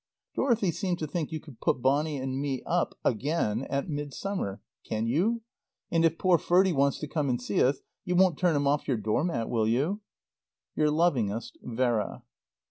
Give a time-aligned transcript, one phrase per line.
[0.33, 3.67] Dorothy seemed to think you could put Bonny and me up again!
[3.69, 4.59] at Midsummer.
[4.83, 5.43] Can you?
[5.91, 8.87] And if poor Ferdie wants to come and see us, you won't turn him off
[8.87, 10.01] your door mat, will you?
[10.75, 12.23] Your lovingest "VERA."